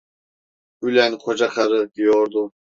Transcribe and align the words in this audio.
"Ülen 0.81 1.17
kocakarı" 1.17 1.89
diyordu. 1.95 2.51